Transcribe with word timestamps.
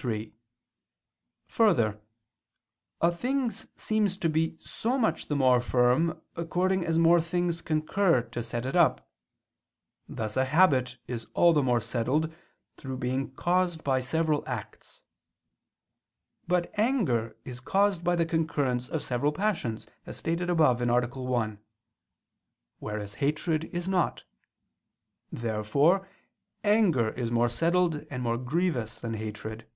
3: 0.00 0.32
Further, 1.48 2.00
a 3.00 3.10
thing 3.10 3.50
seems 3.50 4.16
to 4.18 4.28
be 4.28 4.56
so 4.62 4.96
much 4.96 5.26
the 5.26 5.34
more 5.34 5.60
firm 5.60 6.22
according 6.36 6.86
as 6.86 6.96
more 6.96 7.20
things 7.20 7.60
concur 7.60 8.22
to 8.22 8.40
set 8.40 8.64
it 8.64 8.76
up: 8.76 9.10
thus 10.08 10.36
a 10.36 10.44
habit 10.44 10.98
is 11.08 11.26
all 11.34 11.52
the 11.52 11.64
more 11.64 11.80
settled 11.80 12.32
through 12.76 12.96
being 12.96 13.32
caused 13.32 13.82
by 13.82 13.98
several 13.98 14.44
acts. 14.46 15.02
But 16.46 16.70
anger 16.78 17.36
is 17.44 17.58
caused 17.58 18.04
by 18.04 18.14
the 18.14 18.24
concurrence 18.26 18.88
of 18.88 19.02
several 19.02 19.32
passions, 19.32 19.84
as 20.06 20.16
stated 20.16 20.48
above 20.48 20.80
(A. 20.80 20.86
1): 21.08 21.58
whereas 22.78 23.14
hatred 23.14 23.64
is 23.72 23.88
not. 23.88 24.22
Therefore 25.32 26.06
anger 26.62 27.08
is 27.10 27.32
more 27.32 27.48
settled 27.48 28.06
and 28.08 28.22
more 28.22 28.38
grievous 28.38 29.00
than 29.00 29.14
hatred. 29.14 29.66